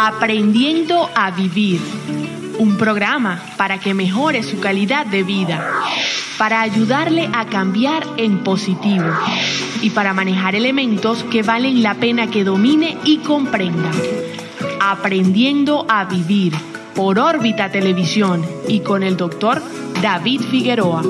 Aprendiendo 0.00 1.10
a 1.12 1.32
Vivir. 1.32 1.80
Un 2.60 2.76
programa 2.78 3.42
para 3.56 3.80
que 3.80 3.94
mejore 3.94 4.44
su 4.44 4.60
calidad 4.60 5.06
de 5.06 5.24
vida, 5.24 5.72
para 6.38 6.60
ayudarle 6.60 7.28
a 7.32 7.46
cambiar 7.46 8.06
en 8.16 8.44
positivo 8.44 9.10
y 9.82 9.90
para 9.90 10.14
manejar 10.14 10.54
elementos 10.54 11.24
que 11.24 11.42
valen 11.42 11.82
la 11.82 11.94
pena 11.94 12.28
que 12.28 12.44
domine 12.44 12.96
y 13.04 13.18
comprenda. 13.18 13.90
Aprendiendo 14.80 15.84
a 15.88 16.04
Vivir 16.04 16.54
por 16.94 17.18
órbita 17.18 17.72
televisión 17.72 18.46
y 18.68 18.80
con 18.80 19.02
el 19.02 19.16
doctor 19.16 19.60
David 20.00 20.42
Figueroa. 20.42 21.02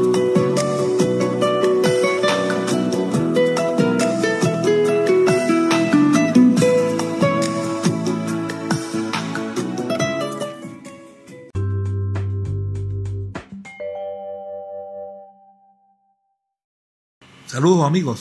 Saludos 17.48 17.86
amigos, 17.86 18.20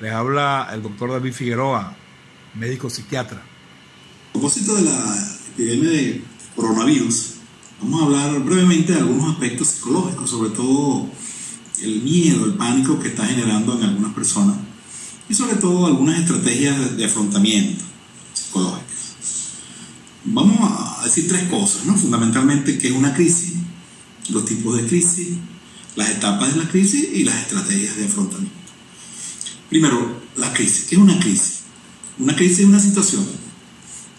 les 0.00 0.10
habla 0.12 0.70
el 0.72 0.82
doctor 0.82 1.10
David 1.10 1.34
Figueroa, 1.34 1.94
médico 2.54 2.88
psiquiatra. 2.88 3.36
A 3.36 4.32
propósito 4.32 4.76
de 4.76 4.82
la 4.84 5.28
epidemia 5.52 5.90
de 5.90 6.24
coronavirus, 6.54 7.34
vamos 7.82 8.00
a 8.00 8.04
hablar 8.06 8.40
brevemente 8.44 8.94
de 8.94 9.00
algunos 9.00 9.34
aspectos 9.34 9.68
psicológicos, 9.68 10.30
sobre 10.30 10.48
todo 10.56 11.06
el 11.82 12.00
miedo, 12.00 12.46
el 12.46 12.54
pánico 12.54 12.98
que 12.98 13.08
está 13.08 13.26
generando 13.26 13.76
en 13.76 13.84
algunas 13.84 14.14
personas 14.14 14.56
y 15.28 15.34
sobre 15.34 15.56
todo 15.56 15.84
algunas 15.84 16.18
estrategias 16.18 16.96
de 16.96 17.04
afrontamiento 17.04 17.84
psicológicas. 18.32 19.16
Vamos 20.24 20.56
a 20.62 21.04
decir 21.04 21.28
tres 21.28 21.42
cosas, 21.50 21.84
¿no? 21.84 21.94
fundamentalmente 21.94 22.78
qué 22.78 22.88
es 22.88 22.94
una 22.94 23.12
crisis, 23.12 23.52
los 24.30 24.46
tipos 24.46 24.78
de 24.78 24.86
crisis, 24.86 25.36
las 25.96 26.10
etapas 26.10 26.54
de 26.54 26.62
la 26.62 26.68
crisis 26.68 27.08
y 27.12 27.24
las 27.24 27.36
estrategias 27.36 27.96
de 27.96 28.04
afrontamiento. 28.04 28.54
Primero, 29.68 30.20
la 30.36 30.52
crisis. 30.52 30.84
¿Qué 30.84 30.94
es 30.94 31.00
una 31.00 31.18
crisis? 31.18 31.60
Una 32.18 32.36
crisis 32.36 32.60
es 32.60 32.66
una 32.66 32.80
situación 32.80 33.26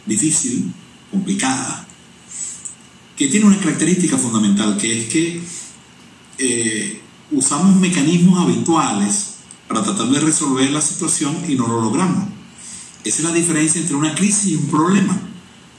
difícil, 0.05 0.71
complicada, 1.11 1.87
que 3.15 3.27
tiene 3.27 3.45
una 3.45 3.59
característica 3.59 4.17
fundamental, 4.17 4.77
que 4.77 5.01
es 5.01 5.09
que 5.09 5.41
eh, 6.37 7.01
usamos 7.31 7.75
mecanismos 7.75 8.39
habituales 8.39 9.35
para 9.67 9.83
tratar 9.83 10.09
de 10.09 10.19
resolver 10.19 10.69
la 10.71 10.81
situación 10.81 11.35
y 11.47 11.55
no 11.55 11.67
lo 11.67 11.81
logramos. 11.81 12.29
Esa 13.03 13.17
es 13.19 13.23
la 13.23 13.33
diferencia 13.33 13.81
entre 13.81 13.95
una 13.95 14.15
crisis 14.15 14.47
y 14.47 14.55
un 14.55 14.67
problema. 14.67 15.19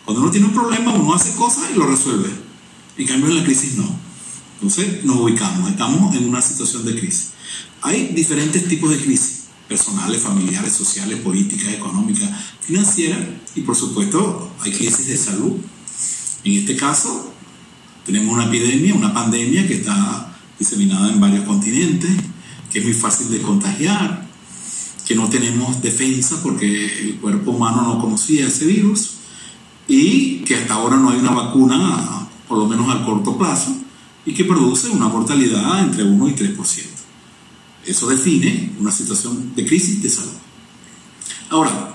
Cuando 0.05 0.23
uno 0.23 0.31
tiene 0.31 0.47
un 0.47 0.55
problema, 0.55 0.95
uno 0.95 1.15
hace 1.15 1.33
cosas 1.35 1.65
y 1.73 1.79
lo 1.79 1.87
resuelve. 1.87 2.31
En 2.97 3.07
cambio, 3.07 3.29
en 3.29 3.37
la 3.37 3.45
crisis 3.45 3.75
no. 3.75 4.08
Entonces 4.61 5.05
nos 5.05 5.21
ubicamos, 5.21 5.71
estamos 5.71 6.17
en 6.17 6.29
una 6.29 6.43
situación 6.43 6.85
de 6.85 6.99
crisis. 6.99 7.29
Hay 7.81 8.09
diferentes 8.09 8.67
tipos 8.67 8.91
de 8.91 8.99
crisis, 8.99 9.45
personales, 9.69 10.21
familiares, 10.21 10.73
sociales, 10.73 11.21
políticas, 11.21 11.69
económicas, 11.75 12.29
financieras 12.61 13.21
y 13.55 13.61
por 13.61 13.77
supuesto 13.77 14.51
hay 14.61 14.73
crisis 14.73 15.07
de 15.07 15.17
salud. 15.17 15.53
En 16.43 16.53
este 16.55 16.75
caso 16.77 17.33
tenemos 18.05 18.35
una 18.35 18.47
epidemia, 18.47 18.95
una 18.95 19.15
pandemia 19.15 19.65
que 19.69 19.75
está 19.75 20.37
diseminada 20.59 21.13
en 21.13 21.21
varios 21.21 21.45
continentes, 21.45 22.11
que 22.73 22.81
es 22.81 22.85
muy 22.85 22.95
fácil 22.95 23.31
de 23.31 23.41
contagiar, 23.41 24.27
que 25.07 25.15
no 25.15 25.29
tenemos 25.29 25.81
defensa 25.81 26.43
porque 26.43 27.01
el 27.01 27.17
cuerpo 27.21 27.53
humano 27.53 27.83
no 27.83 28.01
conocía 28.01 28.49
ese 28.49 28.67
virus 28.67 29.19
y 29.87 30.39
que 30.39 30.57
hasta 30.57 30.75
ahora 30.75 30.97
no 30.97 31.11
hay 31.11 31.21
una 31.21 31.31
vacuna, 31.31 32.29
por 32.49 32.59
lo 32.59 32.67
menos 32.67 32.91
al 32.91 33.05
corto 33.05 33.39
plazo 33.39 33.85
y 34.29 34.35
que 34.35 34.45
produce 34.45 34.91
una 34.91 35.09
mortalidad 35.09 35.81
entre 35.81 36.05
1 36.05 36.29
y 36.29 36.33
3%. 36.33 36.85
Eso 37.87 38.09
define 38.09 38.73
una 38.79 38.93
situación 38.93 39.55
de 39.57 39.65
crisis 39.65 40.03
de 40.03 40.11
salud. 40.11 40.35
Ahora, 41.49 41.95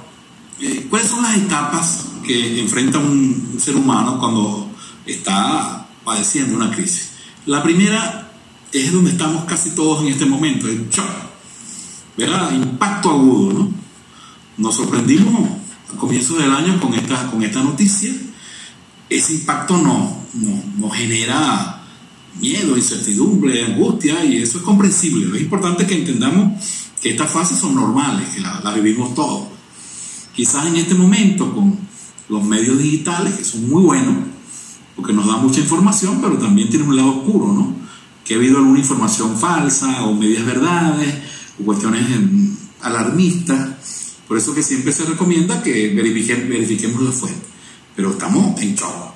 eh, 0.59 0.87
¿cuáles 0.89 1.09
son 1.09 1.21
las 1.21 1.37
etapas 1.37 2.05
que 2.25 2.59
enfrenta 2.59 2.97
un 2.97 3.59
ser 3.59 3.75
humano 3.75 4.17
cuando 4.17 4.67
está 5.05 5.87
padeciendo 6.03 6.55
una 6.55 6.71
crisis? 6.71 7.11
La 7.45 7.61
primera 7.61 8.31
es 8.71 8.91
donde 8.91 9.11
estamos 9.11 9.45
casi 9.45 9.75
todos 9.75 10.01
en 10.01 10.07
este 10.07 10.25
momento, 10.25 10.67
el 10.67 10.89
shock, 10.89 11.05
¿verdad? 12.17 12.51
Impacto 12.51 13.11
agudo, 13.11 13.53
¿no? 13.53 13.71
Nos 14.57 14.75
sorprendimos 14.75 15.51
a 15.93 15.97
comienzos 15.97 16.39
del 16.39 16.51
año 16.51 16.79
con 16.79 16.95
esta, 16.95 17.29
con 17.29 17.43
esta 17.43 17.61
noticia. 17.61 18.11
Ese 19.07 19.33
impacto 19.33 19.77
nos 19.77 20.23
no, 20.33 20.63
no 20.77 20.89
genera 20.89 21.82
miedo, 22.39 22.77
incertidumbre, 22.77 23.65
angustia, 23.65 24.23
y 24.25 24.37
eso 24.37 24.57
es 24.57 24.63
comprensible. 24.63 25.35
Es 25.35 25.43
importante 25.43 25.85
que 25.85 25.95
entendamos 25.95 26.61
que 27.01 27.11
estas 27.11 27.31
fases 27.31 27.57
son 27.57 27.75
normales, 27.75 28.29
que 28.29 28.41
las 28.41 28.63
la 28.63 28.73
vivimos 28.73 29.13
todos. 29.13 29.47
Quizás 30.35 30.65
en 30.67 30.77
este 30.77 30.95
momento, 30.95 31.53
con 31.53 31.77
los 32.29 32.43
medios 32.43 32.77
digitales, 32.77 33.35
que 33.35 33.43
son 33.43 33.69
muy 33.69 33.83
buenos, 33.83 34.15
porque 34.95 35.13
nos 35.13 35.27
dan 35.27 35.41
mucha 35.41 35.59
información, 35.59 36.19
pero 36.21 36.37
también 36.37 36.69
tiene 36.69 36.85
un 36.85 36.95
lado 36.95 37.17
oscuro, 37.17 37.51
¿no? 37.51 37.75
Que 38.23 38.35
ha 38.35 38.37
habido 38.37 38.57
alguna 38.57 38.79
información 38.79 39.37
falsa, 39.37 40.05
o 40.05 40.13
medias 40.13 40.45
verdades, 40.45 41.13
o 41.59 41.63
cuestiones 41.65 42.05
alarmistas. 42.81 43.69
Por 44.27 44.37
eso 44.37 44.55
que 44.55 44.63
siempre 44.63 44.91
se 44.93 45.05
recomienda 45.05 45.61
que 45.61 45.93
verifiquemos 45.93 47.01
la 47.01 47.11
fuente. 47.11 47.45
Pero 47.95 48.11
estamos 48.11 48.59
en 48.61 48.75
shock. 48.75 49.13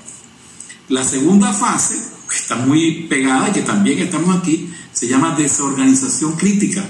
La 0.90 1.04
segunda 1.04 1.54
fase 1.54 2.17
está 2.38 2.56
muy 2.56 3.08
pegada 3.10 3.50
y 3.50 3.54
que 3.54 3.62
también 3.62 4.00
estamos 4.00 4.36
aquí, 4.36 4.70
se 4.92 5.08
llama 5.08 5.36
desorganización 5.36 6.36
crítica. 6.36 6.84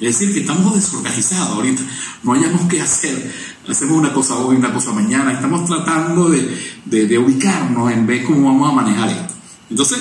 Es 0.00 0.18
decir, 0.18 0.32
que 0.32 0.40
estamos 0.40 0.74
desorganizados 0.76 1.56
ahorita, 1.56 1.82
no 2.22 2.32
hayamos 2.32 2.68
qué 2.68 2.80
hacer, 2.80 3.32
hacemos 3.68 3.98
una 3.98 4.12
cosa 4.12 4.36
hoy, 4.36 4.56
una 4.56 4.72
cosa 4.72 4.92
mañana, 4.92 5.32
estamos 5.32 5.66
tratando 5.66 6.30
de, 6.30 6.56
de, 6.84 7.18
ubicarnos 7.18 7.90
en 7.90 8.06
ver 8.06 8.24
cómo 8.24 8.46
vamos 8.46 8.70
a 8.70 8.72
manejar 8.72 9.08
esto. 9.08 9.34
Entonces, 9.70 9.98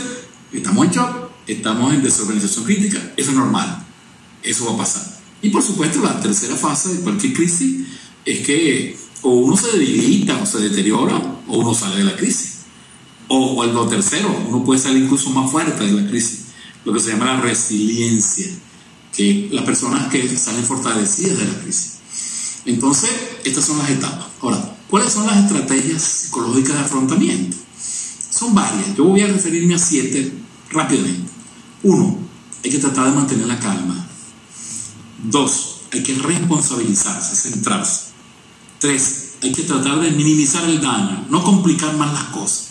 estamos 0.53 0.85
en 0.85 0.91
shock, 0.91 1.31
estamos 1.47 1.93
en 1.93 2.03
desorganización 2.03 2.65
crítica, 2.65 2.99
eso 3.17 3.31
es 3.31 3.35
normal, 3.35 3.85
eso 4.43 4.65
va 4.67 4.73
a 4.73 4.77
pasar. 4.77 5.17
Y 5.41 5.49
por 5.49 5.63
supuesto, 5.63 6.01
la 6.03 6.19
tercera 6.19 6.55
fase 6.55 6.95
de 6.95 7.01
cualquier 7.01 7.33
crisis 7.33 7.87
es 8.23 8.45
que 8.45 8.97
o 9.23 9.29
uno 9.29 9.57
se 9.57 9.71
debilita 9.77 10.37
o 10.37 10.45
se 10.45 10.59
deteriora 10.59 11.15
o 11.47 11.57
uno 11.57 11.73
sale 11.73 11.97
de 11.97 12.03
la 12.03 12.15
crisis. 12.15 12.56
O, 13.29 13.65
lo 13.65 13.87
tercero, 13.87 14.45
uno 14.47 14.63
puede 14.63 14.79
salir 14.79 15.03
incluso 15.03 15.29
más 15.31 15.51
fuerte 15.51 15.85
de 15.85 15.91
la 15.91 16.09
crisis, 16.09 16.45
lo 16.85 16.93
que 16.93 16.99
se 16.99 17.11
llama 17.11 17.25
la 17.25 17.41
resiliencia, 17.41 18.47
que 19.13 19.49
las 19.51 19.65
personas 19.65 20.07
que 20.07 20.37
salen 20.37 20.63
fortalecidas 20.63 21.37
de 21.39 21.45
la 21.45 21.59
crisis. 21.59 21.97
Entonces, 22.65 23.09
estas 23.43 23.65
son 23.65 23.79
las 23.79 23.89
etapas. 23.89 24.27
Ahora, 24.41 24.77
¿cuáles 24.89 25.11
son 25.11 25.27
las 25.27 25.43
estrategias 25.43 26.01
psicológicas 26.01 26.75
de 26.75 26.81
afrontamiento? 26.81 27.57
Son 28.29 28.53
varias. 28.53 28.95
Yo 28.95 29.05
voy 29.05 29.21
a 29.21 29.27
referirme 29.27 29.75
a 29.75 29.79
siete 29.79 30.31
rápidamente. 30.69 31.31
Uno, 31.83 32.17
hay 32.63 32.71
que 32.71 32.79
tratar 32.79 33.05
de 33.05 33.15
mantener 33.15 33.47
la 33.47 33.59
calma. 33.59 34.07
Dos, 35.23 35.81
hay 35.91 36.03
que 36.03 36.13
responsabilizarse, 36.15 37.35
centrarse. 37.35 38.07
Tres, 38.79 39.33
hay 39.41 39.51
que 39.51 39.63
tratar 39.63 39.99
de 39.99 40.11
minimizar 40.11 40.63
el 40.69 40.81
daño, 40.81 41.25
no 41.29 41.43
complicar 41.43 41.95
más 41.95 42.13
las 42.13 42.25
cosas. 42.25 42.66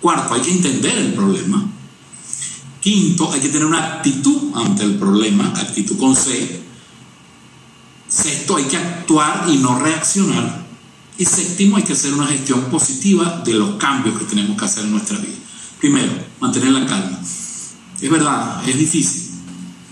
Cuarto, 0.00 0.34
hay 0.34 0.40
que 0.42 0.52
entender 0.52 0.96
el 0.98 1.14
problema. 1.14 1.66
Quinto, 2.80 3.32
hay 3.32 3.40
que 3.40 3.48
tener 3.48 3.66
una 3.66 3.96
actitud 3.96 4.52
ante 4.54 4.84
el 4.84 4.94
problema, 4.96 5.52
actitud 5.56 5.98
con 5.98 6.14
C. 6.14 6.62
Sexto, 8.08 8.56
hay 8.56 8.64
que 8.64 8.76
actuar 8.76 9.46
y 9.48 9.58
no 9.58 9.78
reaccionar. 9.78 10.66
Y 11.18 11.24
séptimo, 11.24 11.76
hay 11.76 11.82
que 11.82 11.94
hacer 11.94 12.14
una 12.14 12.28
gestión 12.28 12.66
positiva 12.66 13.42
de 13.44 13.54
los 13.54 13.74
cambios 13.74 14.16
que 14.18 14.24
tenemos 14.24 14.56
que 14.56 14.64
hacer 14.64 14.84
en 14.84 14.92
nuestra 14.92 15.18
vida. 15.18 15.34
Primero, 15.80 16.12
mantener 16.40 16.70
la 16.70 16.86
calma. 16.86 17.18
Es 18.00 18.10
verdad, 18.10 18.66
es 18.68 18.78
difícil. 18.78 19.28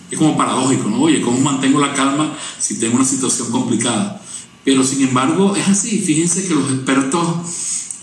Es 0.09 0.19
como 0.19 0.37
paradójico, 0.37 0.89
¿no? 0.89 1.01
Oye, 1.01 1.21
¿cómo 1.21 1.41
mantengo 1.41 1.81
la 1.81 1.93
calma 1.93 2.33
si 2.59 2.79
tengo 2.79 2.95
una 2.95 3.05
situación 3.05 3.51
complicada? 3.51 4.23
Pero 4.65 4.85
sin 4.85 5.03
embargo, 5.03 5.57
es 5.57 5.69
así. 5.69 5.99
Fíjense 5.99 6.47
que 6.47 6.55
los 6.55 6.71
expertos 6.71 7.25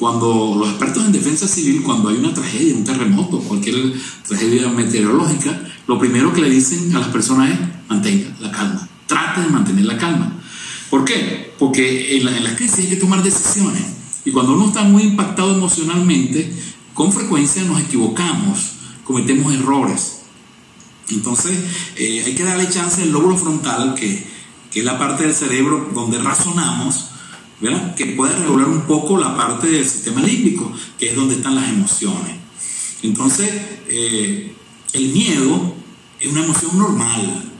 cuando 0.03 0.57
los 0.59 0.67
expertos 0.67 1.05
en 1.05 1.13
defensa 1.13 1.47
civil, 1.47 1.81
cuando 1.81 2.09
hay 2.09 2.17
una 2.17 2.33
tragedia, 2.33 2.75
un 2.75 2.83
terremoto, 2.83 3.39
cualquier 3.39 3.93
tragedia 4.27 4.67
meteorológica, 4.67 5.57
lo 5.87 5.97
primero 5.97 6.33
que 6.33 6.41
le 6.41 6.49
dicen 6.49 6.93
a 6.93 6.99
las 6.99 7.07
personas 7.07 7.51
es 7.51 7.59
mantenga 7.87 8.35
la 8.41 8.51
calma, 8.51 8.89
trate 9.07 9.39
de 9.39 9.47
mantener 9.47 9.85
la 9.85 9.97
calma. 9.97 10.41
¿Por 10.89 11.05
qué? 11.05 11.53
Porque 11.57 12.17
en, 12.17 12.25
las 12.25 12.53
crisis 12.55 12.79
hay 12.79 12.87
que 12.89 12.95
tomar 12.97 13.23
decisiones 13.23 13.81
y 14.25 14.31
cuando 14.31 14.55
uno 14.55 14.67
está 14.67 14.83
muy 14.83 15.03
impactado 15.03 15.55
emocionalmente, 15.55 16.53
con 16.93 17.13
frecuencia 17.13 17.63
nos 17.63 17.79
equivocamos, 17.79 18.73
cometemos 19.05 19.53
errores. 19.53 20.23
Entonces 21.11 21.57
eh, 21.95 22.23
hay 22.25 22.35
que 22.35 22.43
darle 22.43 22.67
chance 22.67 23.03
al 23.03 23.11
lóbulo 23.13 23.37
frontal, 23.37 23.95
que, 23.95 24.27
que 24.69 24.79
es 24.81 24.85
la 24.85 24.99
parte 24.99 25.23
del 25.23 25.33
cerebro 25.33 25.91
donde 25.95 26.17
razonamos, 26.17 27.05
que 27.95 28.05
puede 28.07 28.35
regular 28.37 28.67
un 28.67 28.81
poco 28.81 29.17
la 29.17 29.35
parte 29.37 29.67
del 29.67 29.87
sistema 29.87 30.21
límbico, 30.21 30.71
que 30.97 31.09
es 31.09 31.15
donde 31.15 31.35
están 31.35 31.55
las 31.55 31.69
emociones. 31.69 32.35
Entonces, 33.01 33.49
eh, 33.87 34.53
el 34.93 35.07
miedo 35.09 35.75
es 36.19 36.31
una 36.31 36.43
emoción 36.43 36.77
normal. 36.77 37.51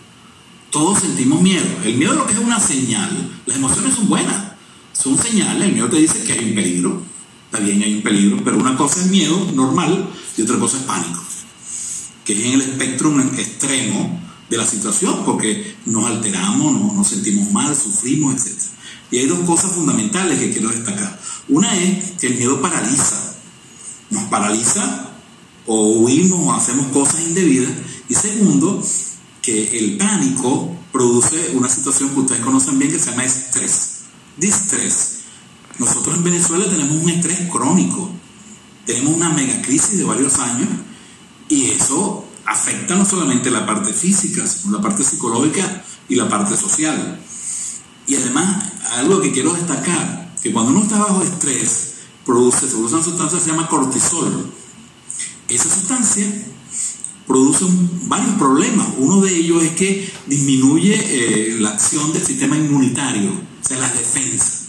Todos 0.72 1.00
sentimos 1.00 1.42
miedo. 1.42 1.66
El 1.84 1.96
miedo 1.96 2.14
lo 2.14 2.26
que 2.26 2.34
es 2.34 2.40
una 2.40 2.60
señal. 2.60 3.32
Las 3.46 3.58
emociones 3.58 3.94
son 3.96 4.08
buenas. 4.08 4.54
Son 4.94 5.18
señales. 5.18 5.68
El 5.68 5.74
miedo 5.74 5.90
te 5.90 5.98
dice 5.98 6.24
que 6.24 6.34
hay 6.34 6.46
un 6.50 6.56
peligro. 6.56 7.02
Está 7.46 7.60
bien, 7.60 7.82
hay 7.84 7.96
un 7.96 8.02
peligro. 8.02 8.42
Pero 8.44 8.58
una 8.58 8.76
cosa 8.76 9.02
es 9.02 9.08
miedo 9.08 9.52
normal 9.54 10.10
y 10.38 10.42
otra 10.42 10.58
cosa 10.58 10.78
es 10.78 10.84
pánico. 10.84 11.22
Que 12.26 12.34
es 12.34 12.46
en 12.46 12.54
el 12.54 12.62
espectro 12.62 13.20
extremo 13.22 14.22
de 14.50 14.58
la 14.58 14.66
situación, 14.66 15.24
porque 15.26 15.76
nos 15.86 16.06
alteramos, 16.06 16.94
nos, 16.94 17.08
sentimos 17.08 17.52
mal, 17.52 17.76
sufrimos, 17.76 18.36
etc. 18.36 18.62
Y 19.14 19.20
hay 19.20 19.28
dos 19.28 19.42
cosas 19.42 19.74
fundamentales 19.74 20.40
que 20.40 20.52
quiero 20.52 20.70
destacar. 20.70 21.20
Una 21.48 21.78
es 21.78 22.14
que 22.20 22.26
el 22.26 22.36
miedo 22.36 22.60
paraliza. 22.60 23.16
Nos 24.10 24.24
paraliza 24.24 25.12
o 25.68 26.00
huimos 26.00 26.40
o 26.40 26.52
hacemos 26.52 26.88
cosas 26.88 27.22
indebidas. 27.22 27.72
Y 28.10 28.16
segundo, 28.16 28.84
que 29.44 29.78
el 29.78 29.98
pánico 29.98 30.76
produce 30.92 31.52
una 31.54 31.70
situación 31.70 32.10
que 32.10 32.22
ustedes 32.22 32.42
conocen 32.42 32.80
bien 32.80 32.92
que 32.92 32.98
se 32.98 33.12
llama 33.12 33.24
estrés. 33.24 33.98
Distrés. 34.36 35.20
Nosotros 35.78 36.18
en 36.18 36.24
Venezuela 36.24 36.68
tenemos 36.68 37.04
un 37.04 37.12
estrés 37.12 37.38
crónico. 37.52 38.10
Tenemos 38.88 39.14
una 39.14 39.30
megacrisis 39.30 40.00
de 40.00 40.06
varios 40.06 40.40
años 40.40 40.70
y 41.50 41.66
eso 41.66 42.26
afecta 42.46 42.96
no 42.96 43.06
solamente 43.06 43.52
la 43.52 43.64
parte 43.64 43.94
física, 43.94 44.48
sino 44.48 44.78
la 44.78 44.82
parte 44.82 45.04
psicológica 45.04 45.86
y 46.10 46.16
la 46.16 46.28
parte 46.28 46.58
social. 46.58 47.20
Y 48.08 48.16
además, 48.16 48.72
algo 48.92 49.22
que 49.22 49.32
quiero 49.32 49.54
destacar, 49.54 50.34
que 50.42 50.52
cuando 50.52 50.72
uno 50.72 50.82
está 50.82 50.98
bajo 50.98 51.24
estrés, 51.24 51.94
produce, 52.26 52.68
se 52.68 52.74
produce 52.74 52.96
una 52.96 53.04
sustancia 53.04 53.38
que 53.38 53.46
se 53.46 53.52
llama 53.52 53.68
cortisol. 53.68 54.52
Esa 55.48 55.70
sustancia 55.70 56.26
produce 57.28 57.66
varios 58.08 58.36
problemas. 58.36 58.88
Uno 58.98 59.22
de 59.22 59.36
ellos 59.36 59.64
es 59.64 59.72
que 59.72 60.12
disminuye 60.28 60.94
eh, 60.96 61.58
la 61.60 61.70
acción 61.70 62.12
del 62.14 62.26
sistema 62.26 62.58
inmunitario, 62.58 63.32
o 63.32 63.68
sea, 63.68 63.78
las 63.80 63.94
defensas. 63.98 64.60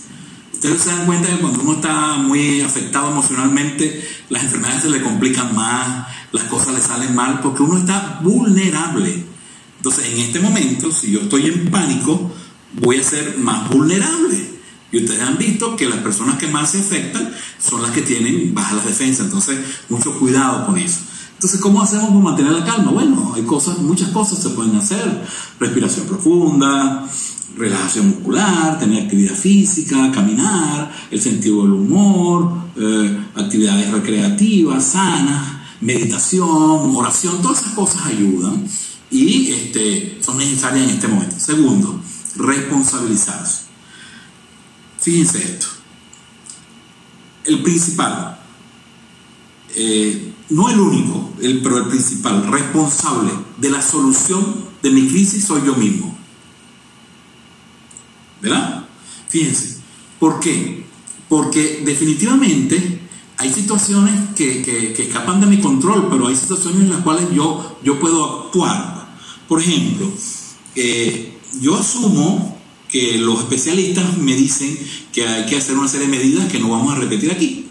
Ustedes 0.53 0.83
se 0.83 0.91
dan 0.91 1.05
cuenta 1.05 1.29
que 1.29 1.41
cuando 1.41 1.61
uno 1.61 1.75
está 1.75 2.17
muy 2.17 2.63
afectado 2.63 3.11
emocionalmente, 3.11 4.03
las 4.31 4.45
enfermedades 4.45 4.83
se 4.83 4.91
le 4.91 5.03
complican 5.03 5.55
más, 5.55 6.07
las 6.33 6.45
cosas 6.45 6.75
le 6.75 6.81
salen 6.81 7.15
mal, 7.15 7.41
porque 7.41 7.63
uno 7.63 7.79
está 7.79 8.21
vulnerable. 8.23 9.25
Entonces, 9.77 10.07
en 10.07 10.21
este 10.21 10.41
momento, 10.41 10.91
si 10.91 11.11
yo 11.11 11.21
estoy 11.21 11.49
en 11.49 11.71
pánico, 11.71 12.33
voy 12.81 12.99
a 12.99 13.05
ser 13.05 13.39
más 13.39 13.69
vulnerable. 13.71 14.55
Y 14.93 14.99
ustedes 14.99 15.23
han 15.23 15.37
visto 15.39 15.75
que 15.77 15.89
las 15.89 15.99
personas 15.99 16.39
que 16.39 16.47
más 16.47 16.71
se 16.71 16.79
afectan 16.79 17.33
son 17.59 17.83
las 17.83 17.91
que 17.91 18.03
tienen 18.03 18.55
bajas 18.55 18.77
las 18.77 18.87
defensas. 18.87 19.27
Entonces, 19.27 19.59
mucho 19.89 20.19
cuidado 20.19 20.67
con 20.67 20.79
eso. 20.79 21.01
Entonces, 21.33 21.61
¿cómo 21.61 21.83
hacemos 21.83 22.09
para 22.09 22.21
mantener 22.21 22.53
la 22.53 22.65
calma? 22.65 22.93
Bueno, 22.93 23.33
hay 23.35 23.43
cosas, 23.43 23.79
muchas 23.79 24.11
cosas 24.11 24.41
se 24.41 24.51
pueden 24.51 24.77
hacer. 24.77 25.25
Respiración 25.59 26.07
profunda, 26.07 27.09
relajación 27.57 28.09
muscular, 28.09 28.79
tener 28.79 29.05
actividad 29.05 29.35
física, 29.35 30.11
caminar, 30.13 30.93
el 31.11 31.21
sentido 31.21 31.63
del 31.63 31.73
humor, 31.73 32.53
eh, 32.77 33.19
actividades 33.35 33.91
recreativas, 33.91 34.85
sanas, 34.85 35.55
meditación, 35.81 36.95
oración, 36.97 37.43
todas 37.43 37.61
esas 37.61 37.73
cosas 37.75 38.07
ayudan 38.07 38.65
y 39.11 39.51
este, 39.53 40.19
son 40.21 40.39
necesarias 40.39 40.89
en 40.89 40.95
este 40.95 41.09
momento. 41.09 41.37
Segundo, 41.39 42.01
responsabilizarse. 42.37 43.65
Fíjense 45.01 45.39
esto. 45.39 45.67
El 47.45 47.63
principal, 47.63 48.39
eh, 49.75 50.33
no 50.51 50.71
el 50.71 50.81
único, 50.81 51.33
el, 51.43 51.63
pero 51.63 51.79
el 51.79 51.89
principal 51.89 52.47
responsable 52.51 53.33
de 53.59 53.71
la 53.71 53.83
solución 53.83 54.65
de 54.83 54.91
mi 54.91 55.09
crisis 55.09 55.45
soy 55.45 55.63
yo 55.67 55.75
mismo. 55.75 56.15
¿verdad? 58.45 58.85
Fíjense, 59.29 59.79
¿por 60.21 60.39
qué? 60.39 60.85
Porque 61.31 61.83
definitivamente 61.85 63.01
hay 63.39 63.53
situaciones 63.53 64.13
que, 64.37 64.95
escapan 64.99 65.41
de 65.41 65.47
mi 65.47 65.61
control, 65.61 66.09
pero 66.11 66.29
hay 66.29 66.37
situaciones 66.37 66.83
en 66.83 66.91
las 66.91 67.01
cuales 67.01 67.27
yo, 67.33 67.79
yo 67.83 67.99
puedo 67.99 68.45
actuar. 68.45 69.17
Por 69.49 69.61
ejemplo, 69.61 70.13
eh, 70.77 71.34
yo 71.61 71.77
asumo 71.77 72.59
que 72.89 73.19
los 73.19 73.41
especialistas 73.41 74.19
me 74.19 74.35
dicen 74.35 74.79
que 75.13 75.27
hay 75.27 75.47
que 75.47 75.57
hacer 75.57 75.77
una 75.77 75.89
serie 75.89 76.07
de 76.07 76.17
medidas 76.17 76.51
que 76.51 76.59
no 76.59 76.71
vamos 76.71 76.93
a 76.93 77.01
repetir 77.01 77.31
aquí. 77.33 77.67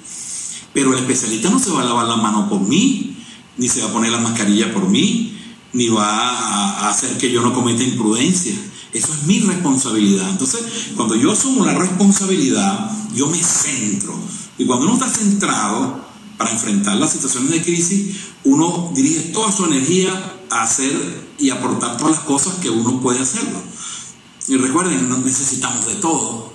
Pero 0.74 0.94
el 0.94 1.00
especialista 1.00 1.50
no 1.50 1.60
se 1.60 1.72
va 1.72 1.82
a 1.82 1.86
lavar 1.86 2.08
la 2.08 2.18
mano 2.18 2.50
por 2.50 2.62
mí, 2.62 3.18
ni 3.58 3.70
se 3.70 3.82
va 3.82 3.90
a 3.90 3.94
poner 3.94 4.12
la 4.12 4.20
mascarilla 4.20 4.74
por 4.74 4.90
mí, 4.90 5.38
ni 5.74 5.88
va 5.88 6.08
a 6.08 6.90
hacer 6.90 7.18
que 7.18 7.32
yo 7.32 7.42
no 7.42 7.54
cometa 7.54 7.84
imprudencia. 7.84 8.54
Eso 8.92 9.14
es 9.14 9.24
mi 9.24 9.40
responsabilidad. 9.40 10.30
Entonces, 10.30 10.62
cuando 10.96 11.16
yo 11.16 11.32
asumo 11.32 11.66
la 11.66 11.74
responsabilidad, 11.74 12.92
yo 13.16 13.28
me 13.28 13.42
centro. 13.42 14.14
Y 14.58 14.66
cuando 14.66 14.86
uno 14.86 14.96
está 14.96 15.10
centrado 15.10 16.04
para 16.38 16.52
enfrentar 16.52 16.98
las 16.98 17.12
situaciones 17.12 17.52
de 17.52 17.64
crisis, 17.64 18.16
uno 18.44 18.92
dirige 18.94 19.32
toda 19.32 19.52
su 19.52 19.66
energía 19.66 20.12
a 20.50 20.64
hacer 20.64 20.92
y 21.40 21.50
aportar 21.50 21.98
todas 21.98 22.18
las 22.18 22.26
cosas 22.26 22.56
que 22.56 22.70
uno 22.70 23.00
puede 23.02 23.20
hacerlo. 23.20 23.73
Y 24.48 24.58
recuerden, 24.58 25.10
no 25.10 25.18
necesitamos 25.20 25.86
de 25.86 25.96
todo, 25.96 26.52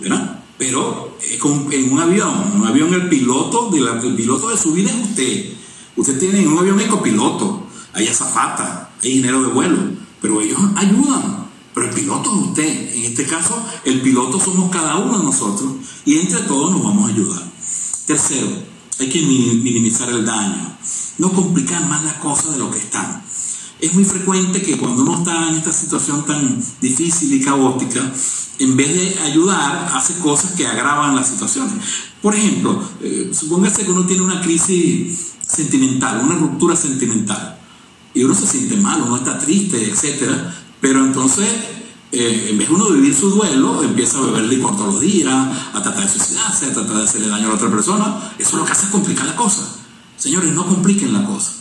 ¿verdad? 0.00 0.40
Pero 0.58 1.16
en 1.22 1.92
un 1.92 2.00
avión, 2.00 2.52
en 2.52 2.60
un 2.60 2.66
avión 2.66 2.92
el 2.92 3.08
piloto, 3.08 3.70
de 3.70 3.78
el 3.78 4.14
piloto 4.14 4.50
de 4.50 4.58
su 4.58 4.72
vida 4.72 4.90
es 4.90 5.08
usted. 5.08 5.54
Usted 5.96 6.18
tiene 6.18 6.40
en 6.40 6.48
un 6.48 6.58
avión 6.58 6.78
copiloto, 6.88 7.66
hay 7.94 8.08
azafata, 8.08 8.90
hay 9.02 9.14
dinero 9.14 9.42
de 9.42 9.48
vuelo, 9.48 9.78
pero 10.20 10.40
ellos 10.40 10.58
ayudan. 10.76 11.48
Pero 11.72 11.86
el 11.88 11.94
piloto 11.94 12.30
es 12.30 12.48
usted. 12.48 12.94
En 12.94 13.04
este 13.04 13.24
caso, 13.26 13.64
el 13.84 14.02
piloto 14.02 14.38
somos 14.38 14.70
cada 14.70 14.96
uno 14.96 15.18
de 15.18 15.24
nosotros 15.24 15.72
y 16.04 16.18
entre 16.18 16.40
todos 16.40 16.72
nos 16.72 16.82
vamos 16.82 17.08
a 17.08 17.14
ayudar. 17.14 17.42
Tercero, 18.06 18.48
hay 18.98 19.08
que 19.08 19.22
minimizar 19.22 20.10
el 20.10 20.26
daño, 20.26 20.76
no 21.18 21.32
complicar 21.32 21.86
más 21.88 22.04
las 22.04 22.14
cosas 22.14 22.52
de 22.52 22.58
lo 22.58 22.70
que 22.70 22.78
están. 22.78 23.22
Es 23.80 23.94
muy 23.94 24.04
frecuente 24.04 24.60
que 24.60 24.76
cuando 24.76 25.02
uno 25.02 25.18
está 25.18 25.48
en 25.48 25.54
esta 25.54 25.72
situación 25.72 26.26
tan 26.26 26.62
difícil 26.82 27.32
y 27.32 27.40
caótica, 27.40 28.12
en 28.58 28.76
vez 28.76 28.88
de 28.94 29.20
ayudar, 29.20 29.90
hace 29.94 30.18
cosas 30.18 30.52
que 30.52 30.66
agravan 30.66 31.16
las 31.16 31.28
situaciones. 31.28 31.72
Por 32.20 32.34
ejemplo, 32.34 32.82
eh, 33.00 33.30
supóngase 33.32 33.84
que 33.84 33.90
uno 33.90 34.04
tiene 34.04 34.22
una 34.22 34.42
crisis 34.42 35.32
sentimental, 35.46 36.20
una 36.22 36.36
ruptura 36.36 36.76
sentimental, 36.76 37.58
y 38.12 38.22
uno 38.22 38.34
se 38.34 38.46
siente 38.46 38.76
mal, 38.76 39.00
uno 39.02 39.16
está 39.16 39.38
triste, 39.38 39.82
etcétera, 39.82 40.54
pero 40.78 41.02
entonces, 41.02 41.48
eh, 42.12 42.48
en 42.50 42.58
vez 42.58 42.68
de 42.68 42.74
uno 42.74 42.90
vivir 42.90 43.14
su 43.14 43.30
duelo, 43.30 43.82
empieza 43.82 44.18
a 44.18 44.22
beber 44.22 44.44
licor 44.44 44.76
todos 44.76 44.94
los 44.94 45.00
días, 45.00 45.34
a 45.72 45.82
tratar 45.82 46.02
de 46.02 46.08
suicidarse, 46.08 46.66
a 46.66 46.74
tratar 46.74 46.96
de 46.96 47.04
hacerle 47.04 47.28
daño 47.28 47.46
a 47.46 47.48
la 47.48 47.54
otra 47.54 47.70
persona. 47.70 48.32
Eso 48.38 48.58
lo 48.58 48.66
que 48.66 48.72
hace 48.72 48.86
es 48.86 48.92
complicar 48.92 49.26
la 49.26 49.36
cosa. 49.36 49.62
Señores, 50.18 50.52
no 50.52 50.66
compliquen 50.66 51.14
la 51.14 51.24
cosa. 51.24 51.52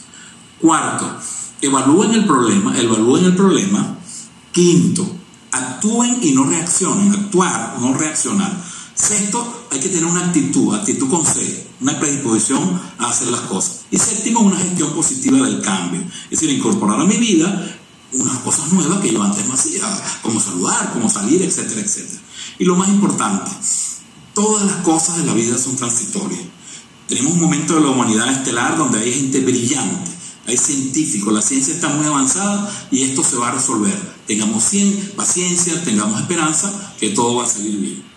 Cuarto, 0.60 1.18
evalúen 1.62 2.12
el 2.14 2.26
problema, 2.26 2.78
evalúen 2.78 3.26
el 3.26 3.36
problema. 3.36 3.98
Quinto, 4.52 5.10
actúen 5.52 6.20
y 6.22 6.32
no 6.32 6.46
reaccionen, 6.46 7.12
actuar, 7.12 7.78
no 7.80 7.94
reaccionar. 7.94 8.52
Sexto, 8.96 9.68
hay 9.72 9.80
que 9.80 9.90
tener 9.90 10.06
una 10.06 10.26
actitud, 10.26 10.76
actitud 10.76 11.10
con 11.10 11.26
C, 11.26 11.68
una 11.80 11.98
predisposición 12.00 12.82
a 12.98 13.10
hacer 13.10 13.30
las 13.30 13.42
cosas. 13.42 13.82
Y 13.92 13.98
séptimo, 13.98 14.42
una 14.42 14.58
gestión 14.58 14.92
positiva 14.94 15.38
del 15.48 15.62
cambio. 15.62 16.02
Es 16.26 16.42
decir, 16.42 16.50
incorporar 16.50 17.00
a 17.00 17.06
mi 17.06 17.18
vida 17.18 17.78
unas 18.12 18.38
cosas 18.40 18.74
nuevas 18.74 19.00
que 19.00 19.14
yo 19.14 19.22
antes 19.22 19.48
no 19.48 19.54
hacía, 19.54 19.84
como 20.22 20.40
saludar, 20.40 20.92
como 20.94 21.10
salir, 21.10 21.42
etcétera, 21.42 21.82
etcétera. 21.82 22.22
Y 22.58 22.66
lo 22.66 22.76
más 22.76 22.90
importante, 22.90 23.52
todas 24.34 24.66
las 24.66 24.78
cosas 24.78 25.18
de 25.18 25.26
la 25.26 25.34
vida 25.34 25.58
son 25.58 25.76
transitorias. 25.76 26.42
Tenemos 27.08 27.34
un 27.34 27.42
momento 27.42 27.76
de 27.76 27.82
la 27.82 27.90
humanidad 27.90 28.30
estelar 28.30 28.78
donde 28.78 29.00
hay 29.00 29.14
gente 29.14 29.40
brillante, 29.42 30.12
hay 30.50 30.58
científicos, 30.58 31.34
la 31.34 31.42
ciencia 31.42 31.74
está 31.74 31.90
muy 31.90 32.06
avanzada 32.06 32.70
y 32.92 33.04
esto 33.04 33.24
se 33.24 33.38
va 33.38 33.50
a 33.50 33.52
resolver. 33.52 33.96
Tengamos 34.28 34.72
paciencia, 35.16 35.84
tengamos 35.84 36.20
esperanza, 36.20 36.94
que 37.00 37.10
todo 37.10 37.36
va 37.36 37.44
a 37.44 37.50
salir 37.50 37.78
bien. 37.78 38.09